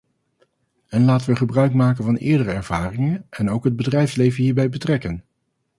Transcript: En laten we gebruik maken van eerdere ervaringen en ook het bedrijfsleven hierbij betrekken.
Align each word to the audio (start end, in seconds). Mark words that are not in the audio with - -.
En 0.87 1.03
laten 1.05 1.29
we 1.29 1.35
gebruik 1.35 1.73
maken 1.73 2.03
van 2.03 2.15
eerdere 2.15 2.51
ervaringen 2.51 3.25
en 3.29 3.49
ook 3.49 3.63
het 3.63 3.75
bedrijfsleven 3.75 4.43
hierbij 4.43 4.69
betrekken. 4.69 5.23